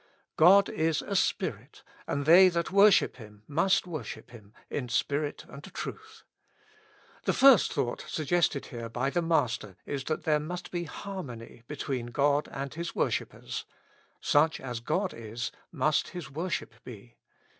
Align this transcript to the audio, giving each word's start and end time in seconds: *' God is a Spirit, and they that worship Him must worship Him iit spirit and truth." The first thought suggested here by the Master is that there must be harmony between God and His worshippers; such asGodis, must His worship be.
*' 0.23 0.35
God 0.51 0.67
is 0.67 1.03
a 1.03 1.15
Spirit, 1.15 1.83
and 2.07 2.25
they 2.25 2.49
that 2.49 2.71
worship 2.71 3.17
Him 3.17 3.43
must 3.47 3.85
worship 3.85 4.31
Him 4.31 4.51
iit 4.71 4.89
spirit 4.89 5.45
and 5.47 5.63
truth." 5.63 6.23
The 7.25 7.33
first 7.33 7.71
thought 7.71 8.03
suggested 8.07 8.65
here 8.65 8.89
by 8.89 9.11
the 9.11 9.21
Master 9.21 9.75
is 9.85 10.05
that 10.05 10.23
there 10.23 10.39
must 10.39 10.71
be 10.71 10.85
harmony 10.85 11.61
between 11.67 12.07
God 12.07 12.49
and 12.51 12.73
His 12.73 12.95
worshippers; 12.95 13.65
such 14.19 14.57
asGodis, 14.57 15.51
must 15.71 16.07
His 16.07 16.31
worship 16.31 16.73
be. 16.83 17.17